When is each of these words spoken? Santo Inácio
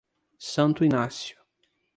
Santo 0.51 0.83
Inácio 0.83 1.37